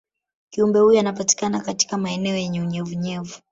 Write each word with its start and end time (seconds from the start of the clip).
kiumbe 0.49 0.79
huyo 0.79 0.99
anapatikana 0.99 1.59
katika 1.59 1.97
maeneo 1.97 2.35
yenye 2.37 2.61
unyevunyevu 2.61 3.41